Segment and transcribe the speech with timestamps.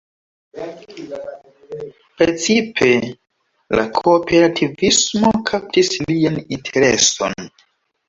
[2.21, 2.89] Precipe
[3.81, 7.43] la kooperativismo kaptis lian intereson.